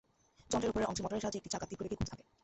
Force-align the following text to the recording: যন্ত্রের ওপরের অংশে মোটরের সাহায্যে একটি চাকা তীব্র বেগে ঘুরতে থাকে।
যন্ত্রের 0.51 0.71
ওপরের 0.73 0.89
অংশে 0.89 1.03
মোটরের 1.03 1.23
সাহায্যে 1.23 1.39
একটি 1.41 1.53
চাকা 1.53 1.65
তীব্র 1.69 1.81
বেগে 1.83 1.97
ঘুরতে 1.99 2.09
থাকে। 2.13 2.23